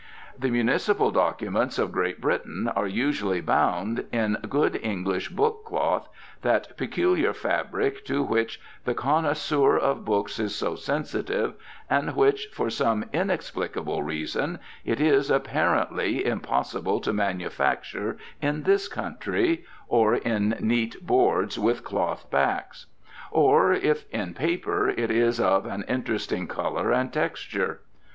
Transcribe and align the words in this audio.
The 0.35 0.49
municipal 0.49 1.11
documents 1.11 1.77
of 1.77 1.91
Great 1.91 2.19
Britain 2.19 2.67
are 2.75 2.87
usually 2.87 3.39
bound, 3.39 4.03
in 4.11 4.35
good 4.49 4.79
English 4.81 5.29
book 5.29 5.63
cloth, 5.63 6.09
that 6.41 6.75
peculiar 6.75 7.33
fabric 7.33 8.03
to 8.05 8.23
which 8.23 8.59
the 8.83 8.95
connoisseur 8.95 9.77
of 9.77 10.03
books 10.03 10.39
is 10.39 10.55
so 10.55 10.73
sensitive, 10.73 11.53
and 11.87 12.15
which, 12.15 12.47
for 12.51 12.71
some 12.71 13.05
inexplicable 13.13 14.01
reason, 14.01 14.57
it 14.83 14.99
is, 14.99 15.29
apparently, 15.29 16.25
impossible 16.25 16.99
to 17.01 17.13
manufacture 17.13 18.17
in 18.41 18.63
this 18.63 18.87
country; 18.87 19.65
or 19.87 20.15
in 20.15 20.57
neat 20.61 21.05
boards, 21.05 21.59
with 21.59 21.83
cloth 21.83 22.25
backs. 22.31 22.87
Or 23.29 23.71
if 23.71 24.05
in 24.09 24.33
paper 24.33 24.89
it 24.89 25.11
is 25.11 25.39
of 25.39 25.67
an 25.67 25.83
interesting 25.87 26.47
colour 26.47 26.91
and 26.91 27.13
texture. 27.13 27.81